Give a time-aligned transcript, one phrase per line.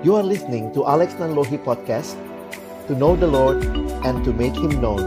[0.00, 2.14] You are listening to Alex Nanlohi Podcast
[2.86, 3.64] To know the Lord
[4.06, 5.02] and to make Him known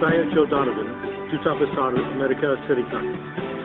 [0.00, 0.88] Saya Joe Donovan,
[1.28, 3.55] Duta Besar Amerika Serikat.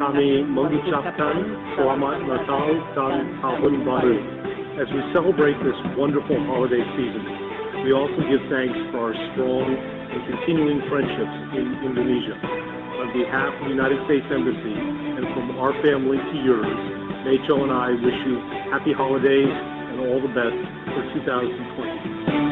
[0.00, 1.36] Kami mengucapkan
[1.76, 4.16] Selamat Natal dan Tahun Baru.
[4.80, 7.24] As we celebrate this wonderful holiday season,
[7.84, 12.40] we also give thanks for our strong and continuing friendships in Indonesia.
[13.04, 14.76] On behalf of the United States Embassy
[15.20, 16.80] and from our family to yours,
[17.28, 18.40] Rachel and I wish you
[18.72, 19.52] happy holidays
[19.92, 20.56] and all the best
[20.88, 22.43] for 2020.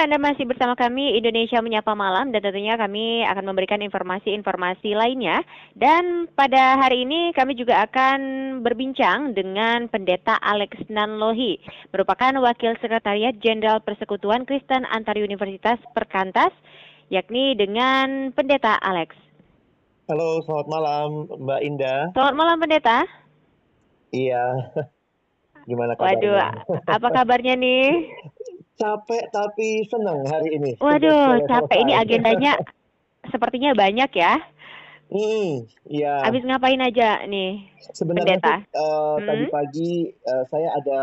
[0.00, 5.44] Anda masih bersama kami Indonesia Menyapa Malam dan tentunya kami akan memberikan informasi-informasi lainnya.
[5.76, 8.18] Dan pada hari ini kami juga akan
[8.64, 11.60] berbincang dengan Pendeta Alex Nanlohi,
[11.92, 16.56] merupakan Wakil Sekretariat Jenderal Persekutuan Kristen Antar Universitas Perkantas,
[17.12, 19.12] yakni dengan Pendeta Alex.
[20.08, 23.04] Halo, selamat malam Mbak Indah Selamat malam Pendeta.
[24.16, 24.44] Iya,
[25.68, 26.88] gimana Waduh, kabarnya?
[26.88, 27.84] apa kabarnya nih?
[28.78, 32.52] Capek tapi senang hari ini Waduh, capek ini agendanya
[33.28, 34.40] sepertinya banyak ya.
[35.10, 37.66] Hmm, iya Habis ngapain aja nih?
[37.92, 38.54] Sebenarnya Pendeta.
[38.62, 39.52] sih, eh, tadi Hmm.
[39.52, 41.00] pagi eh, saya ada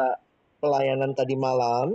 [0.63, 1.91] pelayanan tadi malam.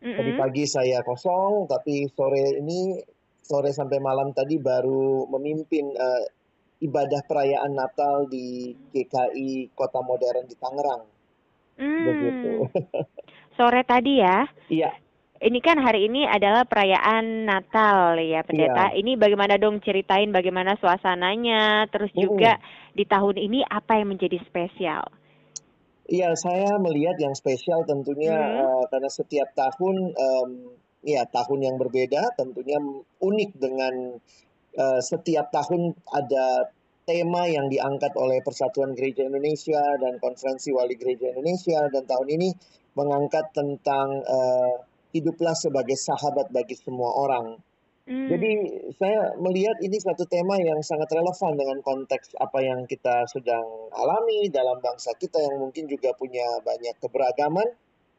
[0.00, 0.40] Tadi Mm-mm.
[0.40, 2.96] pagi saya kosong, tapi sore ini
[3.44, 6.24] sore sampai malam tadi baru memimpin eh,
[6.80, 11.04] ibadah perayaan Natal di GKI Kota Modern di Tangerang.
[11.76, 12.52] Begitu.
[12.64, 12.72] Hmm,
[13.60, 14.48] sore tadi ya.
[14.72, 14.90] Iya,
[15.40, 18.92] Ini kan hari ini adalah perayaan Natal ya, Pendeta.
[18.92, 22.20] Ini bagaimana dong ceritain bagaimana suasananya, terus Mm-mm.
[22.28, 22.60] juga
[22.92, 25.08] di tahun ini apa yang menjadi spesial?
[26.10, 28.66] iya saya melihat yang spesial tentunya Hmm.
[28.66, 30.50] eh, karena setiap tahun em,
[31.06, 32.82] ya tahun yang berbeda tentunya
[33.22, 34.18] unik dengan
[34.74, 36.74] eh, setiap tahun ada
[37.06, 42.48] tema yang diangkat oleh Persatuan Gereja Indonesia dan Konferensi Wali Gereja Indonesia dan tahun ini
[42.98, 44.74] mengangkat tentang eh,
[45.10, 47.58] hiduplah sebagai sahabat bagi semua orang.
[48.10, 48.50] Hmm, Jadi
[48.98, 53.62] saya melihat ini satu tema yang sangat relevan dengan konteks apa yang kita sedang
[53.94, 57.68] alami dalam bangsa kita yang mungkin juga punya banyak keberagaman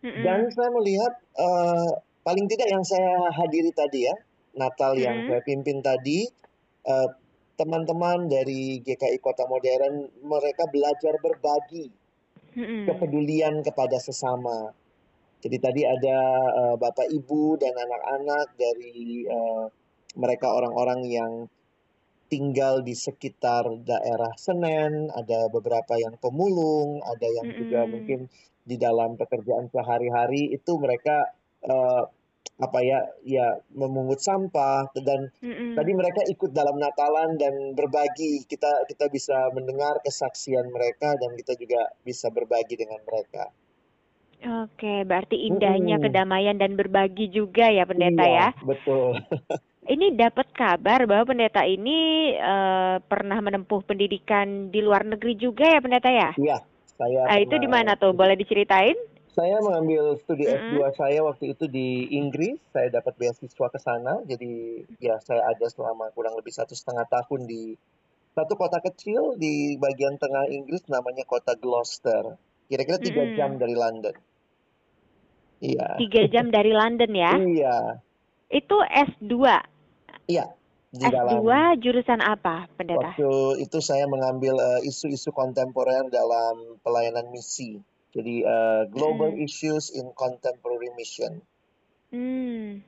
[0.05, 0.23] mm-mm.
[0.23, 1.91] dan saya melihat eh,
[2.23, 4.15] paling tidak yang saya hadiri tadi ya
[4.55, 5.29] Natal yang Mm-mm.
[5.33, 6.29] saya pimpin tadi
[6.87, 7.09] eh,
[7.59, 11.89] teman-teman dari GKI Kota Modern mereka belajar berbagi
[12.87, 14.75] kepedulian kepada sesama.
[15.41, 16.17] Jadi tadi ada
[16.61, 19.65] eh, Bapak Ibu dan anak-anak dari eh,
[20.15, 21.31] mereka orang-orang yang
[22.31, 27.91] tinggal di sekitar daerah Senen, ada beberapa yang pemulung, ada yang juga Mm-mm.
[27.91, 28.19] mungkin
[28.63, 31.27] di dalam pekerjaan sehari-hari itu mereka
[31.65, 32.03] eh,
[32.61, 35.73] apa ya ya memungut sampah dan Mm-mm.
[35.73, 41.57] tadi mereka ikut dalam Natalan dan berbagi kita kita bisa mendengar kesaksian mereka dan kita
[41.57, 43.49] juga bisa berbagi dengan mereka.
[44.41, 46.05] Oke, berarti indahnya Mm-mm.
[46.09, 48.65] kedamaian dan berbagi juga ya, Pendeta Iya, ya.
[48.65, 49.21] betul.
[49.93, 55.81] Ini dapat kabar bahwa pendeta ini eh, pernah menempuh pendidikan di luar negeri juga ya,
[55.81, 56.29] Pendeta ya?
[56.37, 56.57] Iya,
[56.97, 58.13] saya Ah, itu di pernah mana tuh?
[58.13, 58.93] Boleh diceritain?
[59.31, 60.75] saya mengambil studi Mm-mm.
[60.75, 62.59] S2 saya waktu itu di Inggris.
[62.75, 64.19] Saya dapat beasiswa ke sana.
[64.27, 67.73] Jadi ya saya ada selama kurang lebih satu setengah tahun di
[68.35, 72.35] satu kota kecil di bagian tengah Inggris namanya kota Gloucester.
[72.67, 74.15] Kira-kira tiga jam dari London.
[75.61, 75.87] Iya.
[76.01, 77.33] Tiga jam dari London ya?
[77.37, 77.77] Iya.
[78.49, 79.33] Itu S2.
[80.25, 80.45] Iya.
[80.91, 81.47] Di dalam S2
[81.79, 83.15] jurusan apa, Pendeta?
[83.15, 87.79] Waktu itu saya mengambil eh, isu-isu kontemporer dalam pelayanan misi.
[88.11, 89.45] Jadi eh, Global Mm-mm.
[89.47, 91.39] Issues in Contemporary Mission.
[92.11, 92.83] Hmm.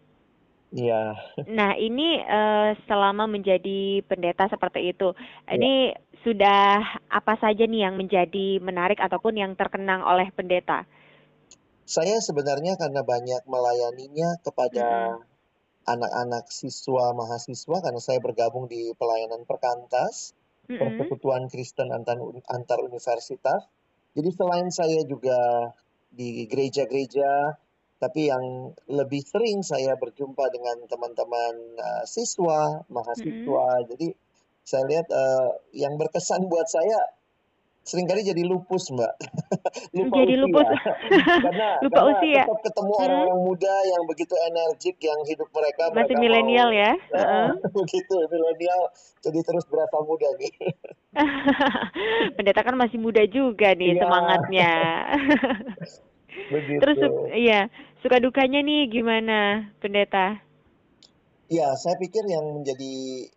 [0.74, 1.14] Iya,
[1.54, 5.14] Nah, ini eh, selama menjadi pendeta seperti itu,
[5.46, 5.54] iya.
[5.54, 5.74] ini
[6.26, 6.82] sudah
[7.14, 10.90] apa saja nih yang menjadi menarik ataupun yang terkenang oleh pendeta?
[11.84, 15.28] Saya sebenarnya karena banyak melayaninya kepada Mm-mm.
[15.84, 20.32] anak-anak siswa mahasiswa karena saya bergabung di pelayanan perkantas
[20.72, 20.80] Mm-mm.
[20.80, 22.16] Persekutuan Kristen antar,
[22.48, 23.68] antar universitas.
[24.16, 25.72] Jadi selain saya juga
[26.14, 27.60] di gereja-gereja
[28.04, 33.68] tapi yang lebih sering saya berjumpa dengan teman-teman uh, siswa, mahasiswa.
[33.88, 34.12] Jadi
[34.64, 37.00] saya lihat uh, yang berkesan buat saya
[37.84, 39.12] sering kali jadi lupus mbak.
[39.96, 40.44] Lupa jadi usia.
[40.48, 40.68] lupus.
[41.46, 42.44] Karena lupa karena usia.
[42.48, 43.04] tetap ketemu hmm.
[43.04, 46.92] orang-orang muda yang begitu energik yang hidup mereka masih milenial ya?
[47.12, 48.82] Uh, begitu milenial
[49.20, 50.54] jadi terus berasa muda nih.
[52.40, 54.00] Pendeta kan masih muda juga nih ya.
[54.02, 54.74] semangatnya.
[56.34, 56.82] Begitu.
[56.82, 56.98] terus
[57.38, 57.70] iya
[58.02, 60.42] suka dukanya nih gimana pendeta?
[61.52, 63.30] Ya saya pikir yang menjadi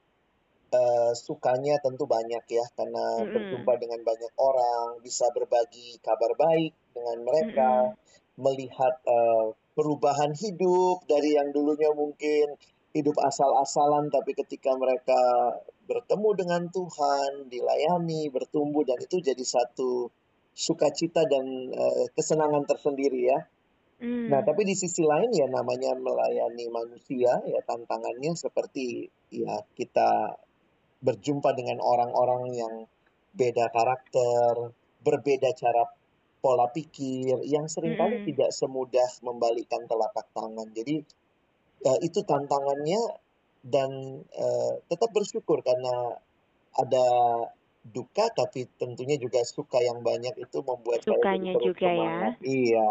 [0.72, 7.18] uh, sukanya tentu banyak ya karena berjumpa dengan banyak orang, bisa berbagi kabar baik dengan
[7.22, 8.40] mereka, mm-hmm.
[8.40, 12.56] melihat uh, perubahan hidup dari yang dulunya mungkin
[12.96, 15.20] hidup asal-asalan tapi ketika mereka
[15.84, 20.08] bertemu dengan Tuhan, dilayani, bertumbuh dan itu jadi satu
[20.56, 21.44] sukacita dan
[21.76, 23.38] uh, kesenangan tersendiri ya.
[23.96, 24.28] Mm.
[24.28, 30.36] Nah, tapi di sisi lain ya namanya melayani manusia ya tantangannya seperti ya kita
[31.00, 32.74] berjumpa dengan orang-orang yang
[33.36, 34.72] beda karakter,
[35.04, 35.84] berbeda cara
[36.40, 38.28] pola pikir, yang sering kali mm-hmm.
[38.32, 40.68] tidak semudah membalikkan telapak tangan.
[40.72, 41.04] Jadi
[41.84, 43.02] uh, itu tantangannya
[43.66, 43.90] dan
[44.22, 46.16] uh, tetap bersyukur karena
[46.76, 47.06] ada
[47.86, 52.34] duka tapi tentunya juga suka yang banyak itu membuat sukanya saya juga semangat.
[52.42, 52.46] ya.
[52.46, 52.88] Iya.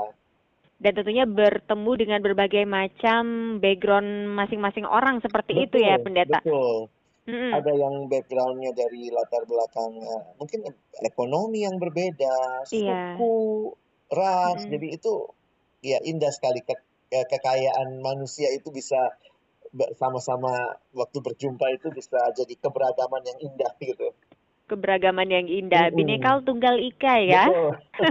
[0.76, 3.24] Dan tentunya bertemu dengan berbagai macam
[3.64, 6.40] background masing-masing orang seperti betul, itu ya pendeta.
[6.44, 6.92] Betul.
[7.26, 7.52] Mm-hmm.
[7.58, 10.62] Ada yang backgroundnya dari latar belakang uh, mungkin
[11.02, 13.18] ekonomi yang berbeda, iya.
[13.18, 13.74] suku,
[14.14, 14.62] ras.
[14.62, 14.72] Mm-hmm.
[14.78, 15.14] Jadi itu
[15.82, 16.78] ya indah sekali ke,
[17.10, 19.18] ke kekayaan manusia itu bisa
[19.98, 24.14] sama-sama waktu berjumpa itu bisa jadi keberagaman yang indah gitu.
[24.66, 25.98] Keberagaman yang indah, mm-hmm.
[25.98, 27.50] bineka tunggal ika ya.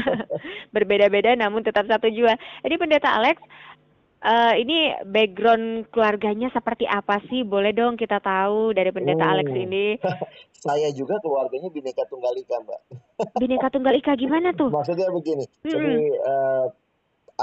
[0.75, 2.35] Berbeda-beda namun tetap satu jua.
[2.67, 3.39] Jadi pendeta Alex,
[4.25, 7.45] Uh, ini background keluarganya seperti apa sih?
[7.45, 9.33] Boleh dong kita tahu dari pendeta oh.
[9.37, 10.01] Alex ini.
[10.65, 12.81] Saya juga keluarganya Bineka Tunggal Ika, Mbak.
[13.45, 14.73] Bineka Tunggal Ika gimana tuh?
[14.73, 15.45] Maksudnya begini.
[15.45, 15.69] Hmm.
[15.69, 16.67] Jadi uh,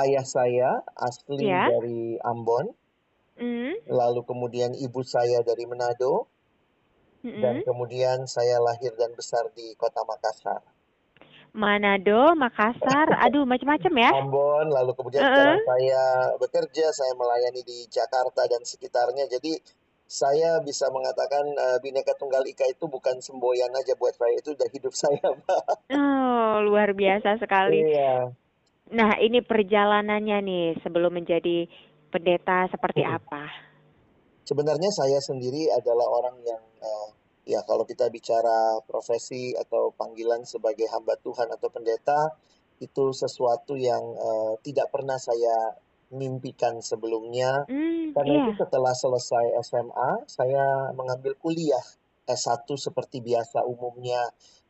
[0.01, 1.69] ayah saya asli ya?
[1.69, 2.73] dari Ambon.
[3.37, 3.77] Hmm.
[3.85, 6.25] Lalu kemudian ibu saya dari Manado.
[7.21, 7.37] Hmm.
[7.45, 10.65] Dan kemudian saya lahir dan besar di Kota Makassar.
[11.51, 14.11] Manado, Makassar, aduh macam-macam ya.
[14.23, 15.35] Ambon, lalu kemudian uh -uh.
[15.35, 16.03] sekarang saya
[16.39, 19.27] bekerja, saya melayani di Jakarta dan sekitarnya.
[19.27, 19.59] Jadi
[20.07, 24.69] saya bisa mengatakan uh, Bineka Tunggal Ika itu bukan semboyan aja buat saya, itu udah
[24.71, 25.63] hidup saya, Mbak.
[25.91, 27.83] Oh, luar biasa sekali.
[27.83, 28.31] Iya.
[28.91, 31.67] Nah, ini perjalanannya nih sebelum menjadi
[32.11, 33.15] pendeta seperti hmm.
[33.19, 33.43] apa?
[34.47, 37.07] Sebenarnya saya sendiri adalah orang yang uh,
[37.45, 42.37] ya kalau kita bicara profesi atau panggilan sebagai hamba Tuhan atau pendeta
[42.81, 45.77] itu sesuatu yang uh, tidak pernah saya
[46.11, 48.43] mimpikan sebelumnya mm, karena yeah.
[48.49, 51.81] itu setelah selesai SMA saya mengambil kuliah
[52.27, 54.19] S1 seperti biasa umumnya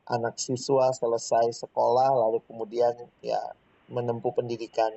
[0.09, 3.39] anak siswa selesai sekolah lalu kemudian ya
[3.91, 4.91] menempuh pendidikan.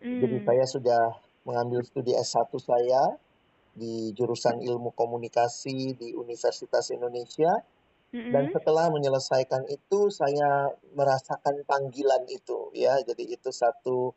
[0.00, 0.20] Mm.
[0.24, 1.02] Jadi saya sudah
[1.46, 3.16] mengambil studi S1 saya
[3.76, 7.52] di jurusan ilmu komunikasi di Universitas Indonesia.
[8.10, 8.32] Mm-hmm.
[8.32, 12.96] Dan setelah menyelesaikan itu, saya merasakan panggilan itu, ya.
[13.04, 14.16] Jadi itu satu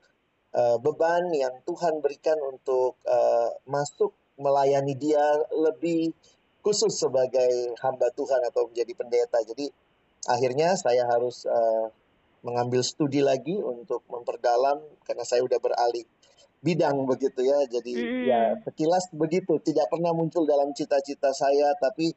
[0.56, 6.16] uh, beban yang Tuhan berikan untuk uh, masuk melayani Dia lebih
[6.64, 9.44] khusus sebagai hamba Tuhan atau menjadi pendeta.
[9.44, 9.68] Jadi
[10.32, 11.92] akhirnya saya harus uh,
[12.44, 16.08] mengambil studi lagi untuk memperdalam karena saya sudah beralih
[16.60, 17.60] bidang begitu ya.
[17.68, 18.24] Jadi hmm.
[18.28, 22.12] ya sekilas begitu, tidak pernah muncul dalam cita-cita saya tapi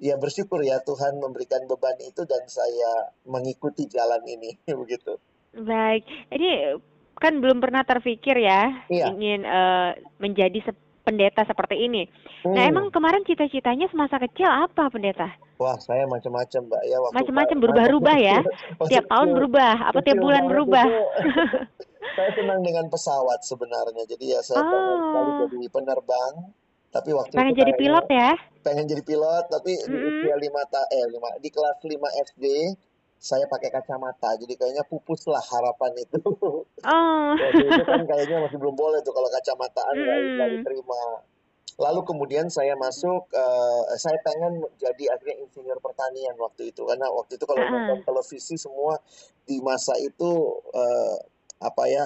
[0.00, 5.18] ya bersyukur ya Tuhan memberikan beban itu dan saya mengikuti jalan ini begitu.
[5.54, 6.06] Baik.
[6.30, 6.78] Ini
[7.20, 9.12] kan belum pernah terpikir ya iya.
[9.12, 10.72] ingin uh, menjadi
[11.04, 12.06] pendeta seperti ini.
[12.06, 12.54] Nah, hmm.
[12.54, 15.28] Nah, emang kemarin cita-citanya semasa kecil apa, pendeta?
[15.60, 16.82] Wah, saya macam-macam, Mbak.
[16.88, 18.38] Ya, macam-macam berubah-ubah ya.
[18.90, 20.86] tiap tahun berubah, apa tiap bulan berubah?
[22.16, 24.04] saya senang dengan pesawat sebenarnya.
[24.06, 24.68] Jadi ya saya oh.
[24.70, 26.34] pengen sekali jadi penerbang.
[26.90, 28.30] Tapi waktu pengen itu jadi pilot ya?
[28.66, 29.86] Pengen jadi pilot, tapi mm.
[29.86, 31.94] di usia lima ta eh lima di kelas 5
[32.34, 32.44] SD
[33.20, 36.18] saya pakai kacamata, jadi kayaknya pupus lah harapan itu.
[36.80, 37.36] Oh.
[37.36, 40.54] Waktu itu kan kayaknya masih belum boleh tuh kalau kacamataan nggak mm.
[40.56, 41.02] diterima.
[41.76, 47.36] Lalu kemudian saya masuk, uh, saya pengen jadi akhirnya insinyur pertanian waktu itu karena waktu
[47.36, 47.68] itu kalau uh.
[47.68, 48.96] nonton televisi semua
[49.44, 51.20] di masa itu uh,
[51.60, 52.04] apa ya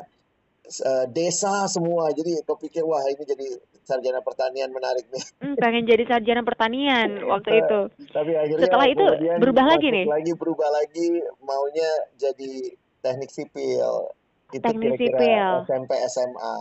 [0.67, 3.47] uh, desa semua jadi kepikir wah ini jadi
[3.85, 5.25] sarjana pertanian menarik nih.
[5.45, 7.81] Hmm, pengen jadi sarjana pertanian waktu nah, itu.
[8.11, 9.07] Tapi akhirnya setelah itu
[9.39, 10.05] berubah lagi nih.
[10.09, 11.09] Lagi berubah lagi
[11.45, 12.53] maunya jadi
[13.05, 14.11] teknik sipil.
[14.51, 15.53] Itu teknik kira-kira sipil.
[15.69, 16.57] SMP SMA.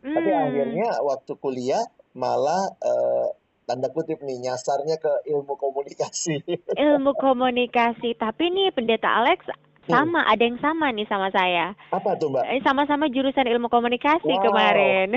[0.00, 0.14] Hmm.
[0.16, 1.84] Tapi akhirnya waktu kuliah
[2.16, 3.28] malah uh,
[3.68, 6.40] tanda kutip nih nyasarnya ke ilmu komunikasi.
[6.86, 8.16] Ilmu komunikasi.
[8.16, 9.44] Tapi nih Pendeta Alex
[9.86, 9.94] Hmm.
[9.94, 11.70] sama, ada yang sama nih sama saya.
[11.88, 12.44] Apa tuh Mbak?
[12.44, 14.42] Eh, Sama-sama jurusan ilmu komunikasi Wow.
[14.44, 15.08] kemarin.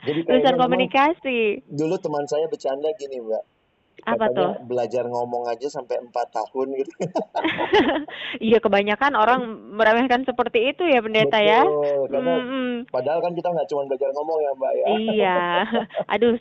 [0.00, 1.38] Jadi jurusan memang komunikasi.
[1.66, 3.44] dulu teman saya bercanda gini Mbak.
[4.04, 4.52] Apa Katanya tuh?
[4.66, 6.92] belajar ngomong aja sampai empat tahun gitu.
[8.36, 9.40] Iya, kebanyakan orang
[9.72, 11.62] meremehkan seperti itu ya Pendeta ya.
[11.62, 12.68] Betul, karena Mm-mm.
[12.90, 14.86] padahal kan kita nggak cuma belajar ngomong ya Mbak ya.
[14.92, 15.38] Iya.
[16.14, 16.34] Aduh,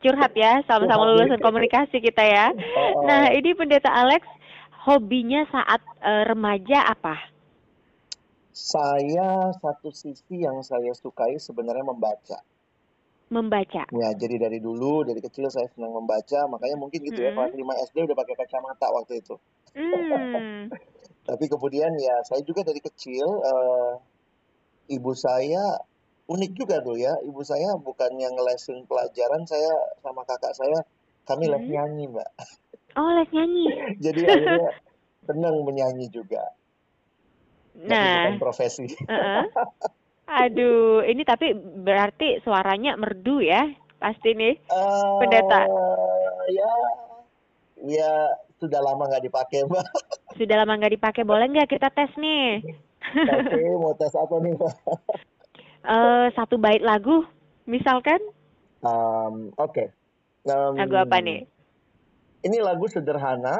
[0.00, 2.46] curhat ya sama-sama lulusan komunikasi kita ya.
[2.50, 2.64] Oh,
[2.96, 3.04] oh.
[3.04, 4.22] Nah, ini Pendeta Alex
[4.86, 7.16] hobinya saat eh, remaja apa?
[8.50, 12.38] Saya satu sisi yang saya sukai sebenarnya membaca.
[13.30, 13.86] Membaca.
[13.94, 17.46] Ya, jadi dari dulu, dari kecil saya senang membaca, makanya mungkin gitu ya, Mm-mm.
[17.46, 19.38] kelas 5 SD udah pakai kacamata waktu itu.
[19.78, 20.66] Hmm.
[21.30, 23.92] Tapi kemudian ya, saya juga dari kecil, eh,
[24.98, 25.78] ibu saya
[26.26, 30.82] unik juga tuh ya, ibu saya bukan yang ngelesin pelajaran, saya sama kakak saya,
[31.22, 31.70] kami les Mm.
[31.70, 32.30] nyanyi, Mbak.
[32.98, 33.66] Oh, les nyanyi.
[34.04, 34.70] Jadi akhirnya
[35.26, 36.42] senang menyanyi juga,
[37.76, 38.86] tapi bukan Nah, profesi.
[38.88, 39.42] Heeh.
[40.30, 43.66] Aduh, ini tapi berarti suaranya merdu ya,
[43.98, 44.54] pasti nih,
[45.18, 45.66] Pendeta.
[45.66, 46.72] Eh, ya,
[47.82, 48.10] ya
[48.62, 49.86] sudah lama nggak dipakai, Mbak.
[50.38, 52.62] Sudah lama nggak dipakai, boleh nggak kita tes nih?
[53.26, 54.74] Oke, mau tes apa nih, Mbak?
[55.80, 57.26] Eh, satu bait lagu,
[57.66, 58.22] misalkan
[58.80, 59.92] Um, Oke.
[60.48, 61.44] Um, lagu apa nih?
[62.40, 63.56] Ini lagu sederhana,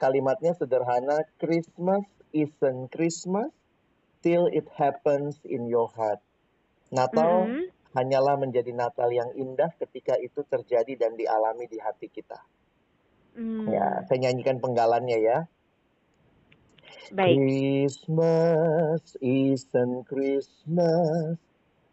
[0.00, 1.28] kalimatnya sederhana.
[1.36, 3.52] Christmas isn't Christmas
[4.24, 6.20] till it happens in your heart.
[6.88, 7.68] Natal Mm-mm.
[7.92, 12.40] hanyalah menjadi Natal yang indah ketika itu terjadi dan dialami di hati kita.
[13.36, 15.38] Hmm, Ya, saya nyanyikan penggalannya ya.
[17.12, 17.42] baik.
[17.44, 21.36] Christmas isn't Christmas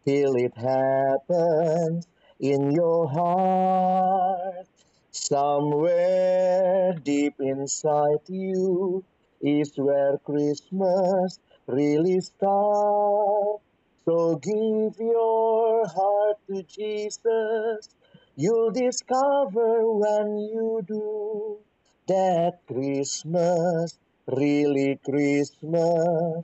[0.05, 2.07] till it happens
[2.39, 4.74] in your heart.
[5.15, 9.03] Somewhere deep inside you
[9.41, 13.63] is where Christmas really starts.
[14.03, 17.89] So give your heart to Jesus.
[18.35, 21.59] You'll discover when you do
[22.07, 26.43] that Christmas, really Christmas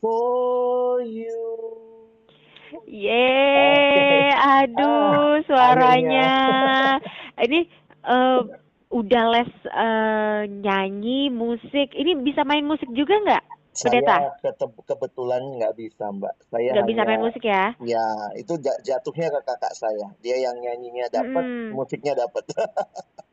[0.00, 1.56] for you.
[2.88, 6.30] Yeay, aduh Ah, suaranya.
[7.36, 7.68] Ini
[8.06, 8.40] eh,
[8.90, 11.92] udah les eh, nyanyi, musik.
[11.92, 13.44] Ini bisa main musik juga nggak,
[13.76, 14.32] Pendeta?
[14.40, 14.54] Saya
[14.88, 16.34] kebetulan nggak bisa, Mbak.
[16.48, 17.76] Saya Nggak bisa main musik ya?
[17.84, 20.08] ya itu ja- jatuhnya ke kakak saya.
[20.24, 21.76] Dia yang nyanyinya dapat, Mm-mm.
[21.76, 22.44] musiknya dapat.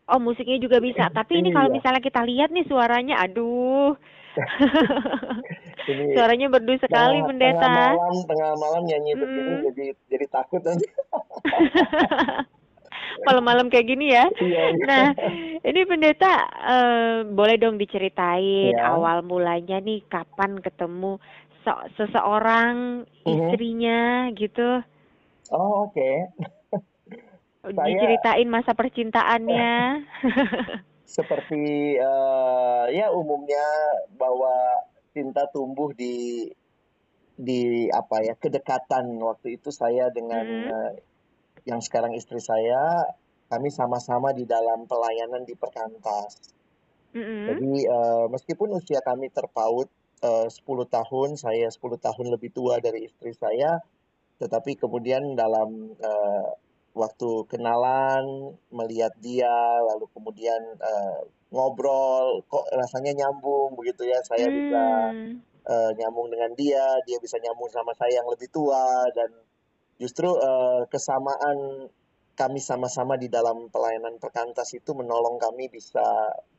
[0.03, 1.07] Oh, musiknya juga bisa.
[1.15, 1.79] Tapi ini kalau Iya.
[1.79, 3.95] misalnya kita lihat nih suaranya, aduh.
[5.87, 7.71] Ini Suaranya merdu sekali, tengah, tengah Pendeta.
[7.71, 9.65] malam, tengah malam nyanyi begini Mm-mm.
[9.71, 10.85] jadi jadi takut nanti.
[13.21, 14.25] Malam-malam kayak gini ya.
[14.35, 14.85] Iya, iya.
[14.85, 15.05] Nah,
[15.61, 18.89] ini pendeta eh, boleh dong diceritain Ya.
[18.89, 21.21] awal mulanya nih kapan ketemu
[21.61, 23.29] so- seseorang Mhm.
[23.29, 23.99] istrinya
[24.33, 24.81] gitu.
[25.49, 26.11] Oh, oke.
[27.63, 30.03] Saya- Diceritain masa percintaannya.
[31.05, 31.63] Seperti
[31.95, 33.63] eh, ya umumnya
[34.13, 34.51] bahwa
[35.13, 36.49] cinta tumbuh di
[37.33, 40.91] di apa ya kedekatan waktu itu saya dengan eh,
[41.63, 43.07] yang sekarang istri saya
[43.47, 46.53] kami sama-sama di dalam pelayanan di perkantas.
[47.13, 47.45] Mm-mm.
[47.53, 49.85] Jadi eh, meskipun usia kami terpaut
[50.25, 53.77] eh, 10 tahun, saya 10 tahun lebih tua dari istri saya,
[54.41, 56.47] tetapi kemudian dalam eh,
[56.97, 59.53] waktu kenalan, melihat dia,
[59.93, 61.21] lalu kemudian eh,
[61.53, 65.37] ngobrol, kok rasanya nyambung begitu ya, saya bisa Hmm.
[65.69, 69.29] eh, nyambung dengan dia, dia bisa nyambung sama saya yang lebih tua dan
[70.03, 71.87] justru eh, kesamaan
[72.35, 76.03] kami sama-sama di dalam pelayanan perkantas itu menolong kami bisa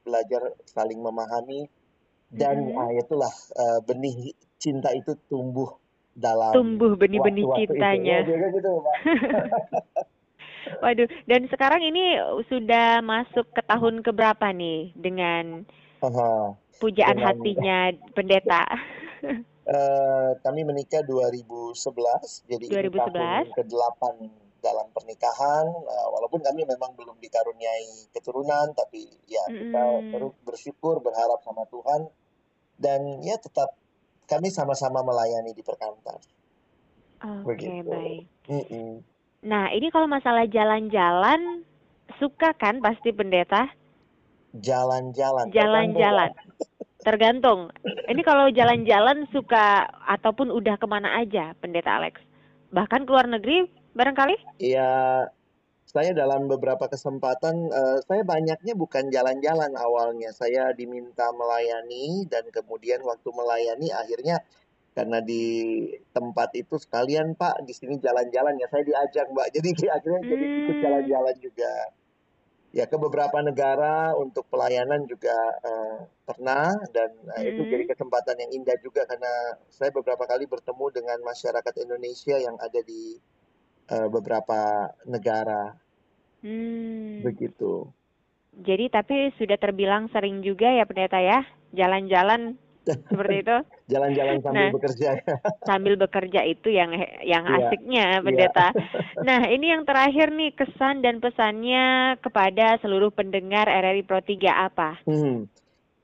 [0.00, 1.68] belajar saling memahami
[2.32, 2.80] dan Mm-mm.
[2.80, 5.76] ah, itulah eh, benih cinta itu tumbuh
[6.16, 7.74] dalam Tumbuh benih-benih itu.
[7.74, 8.22] cintanya.
[8.24, 8.72] Ya, gitu.
[10.80, 12.16] Waduh, dan sekarang ini
[12.48, 15.68] sudah masuk ke tahun keberapa nih dengan
[16.80, 17.78] pujaan Dengan- hatinya
[18.16, 18.64] pendeta?
[19.64, 23.16] Eh, kami menikah 2011, jadi ini 2011.
[23.16, 24.02] tahun ke-8
[24.60, 25.64] dalam pernikahan.
[25.72, 30.12] Eh, walaupun kami memang belum dikaruniai keturunan, tapi ya kita Mm-mm.
[30.12, 32.12] terus bersyukur, berharap sama Tuhan,
[32.76, 33.72] dan ya tetap
[34.28, 36.28] kami sama-sama melayani di perkantas.
[37.24, 37.88] Oke, Begitu.
[37.88, 38.24] baik.
[38.52, 39.00] Mm-mm.
[39.48, 41.64] Nah, ini kalau masalah jalan-jalan,
[42.20, 43.72] suka kan pasti pendeta?
[44.60, 45.48] Jalan-jalan.
[45.56, 46.36] Jalan-jalan.
[47.04, 47.68] Tergantung.
[47.84, 52.18] Ini kalau jalan-jalan suka ataupun udah ke mana aja, pendeta Alex?
[52.72, 54.58] Bahkan ke luar negeri barangkali?
[54.58, 55.28] Ya,
[55.84, 62.98] saya dalam beberapa kesempatan uh, saya banyaknya bukan jalan-jalan awalnya saya diminta melayani dan kemudian
[63.06, 64.42] waktu melayani akhirnya
[64.94, 70.20] karena di tempat itu sekalian Pak di sini jalan-jalan ya saya diajak Mbak jadi akhirnya
[70.22, 70.30] hmm.
[70.34, 70.82] jadi ikut hmm.
[70.82, 71.72] jalan-jalan juga
[72.74, 77.50] ya ke beberapa negara untuk pelayanan juga uh, pernah dan uh, hmm.
[77.54, 82.58] itu jadi kesempatan yang indah juga karena saya beberapa kali bertemu dengan masyarakat Indonesia yang
[82.58, 83.14] ada di
[83.94, 85.78] uh, beberapa negara
[86.44, 87.24] Hmm.
[87.24, 87.88] Begitu.
[88.60, 93.56] Jadi tapi sudah terbilang sering juga ya pendeta ya jalan-jalan seperti itu.
[93.92, 95.08] Jalan-jalan sambil nah, bekerja.
[95.68, 96.92] sambil bekerja itu yang
[97.24, 97.56] yang yeah.
[97.68, 98.24] asiknya iya.
[98.24, 98.68] pendeta.
[98.72, 99.24] Yeah.
[99.28, 105.00] nah ini yang terakhir nih kesan dan pesannya kepada seluruh pendengar RRI Pro 3 apa?
[105.08, 105.48] Hmm.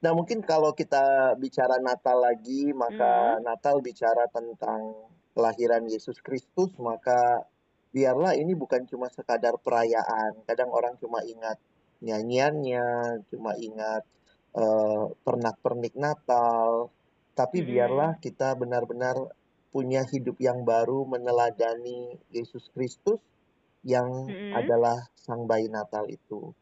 [0.01, 3.45] Nah mungkin kalau kita bicara Natal lagi maka hmm.
[3.45, 4.97] Natal bicara tentang
[5.37, 7.45] kelahiran Yesus Kristus maka
[7.91, 10.47] biarlah ini bukan cuma sekadar perayaan.
[10.47, 11.59] Kadang orang cuma ingat
[12.01, 14.03] nyanyiannya, cuma ingat
[14.55, 16.91] uh, pernak-pernik Natal,
[17.35, 19.17] tapi biarlah kita benar-benar
[19.71, 23.23] punya hidup yang baru meneladani Yesus Kristus
[23.87, 24.53] yang hmm.
[24.53, 26.53] adalah sang bayi Natal itu.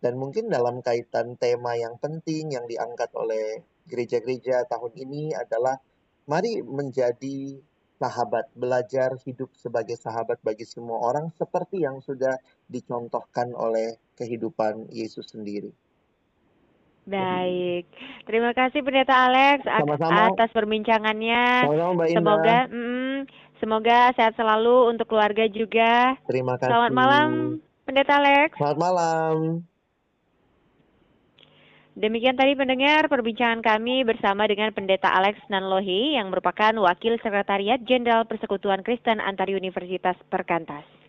[0.00, 5.76] Dan mungkin dalam kaitan tema yang penting yang diangkat oleh gereja-gereja tahun ini adalah
[6.24, 7.60] mari menjadi
[8.00, 12.32] sahabat, belajar hidup sebagai sahabat bagi semua orang seperti yang sudah
[12.64, 15.68] dicontohkan oleh kehidupan Yesus sendiri.
[17.10, 17.90] Baik,
[18.22, 20.30] terima kasih Pendeta Alex Sama-sama.
[20.30, 21.66] atas perbincangannya.
[21.66, 22.18] Sama-sama, Mbak Indah.
[22.22, 23.16] Semoga, mm,
[23.58, 26.14] semoga sehat selalu untuk keluarga juga.
[26.30, 26.70] Terima kasih.
[26.70, 27.28] Selamat malam,
[27.82, 28.54] Pendeta Alex.
[28.54, 29.66] Selamat malam.
[31.98, 38.22] Demikian tadi pendengar perbincangan kami bersama dengan Pendeta Alex Nanlohi yang merupakan Wakil Sekretariat Jenderal
[38.24, 40.99] Persekutuan Kristen Antar Universitas Perkantas.